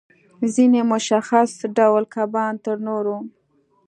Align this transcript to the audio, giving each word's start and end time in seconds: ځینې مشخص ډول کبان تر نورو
ځینې 0.53 0.81
مشخص 0.91 1.51
ډول 1.77 2.03
کبان 2.15 2.53
تر 2.65 2.77
نورو 2.87 3.17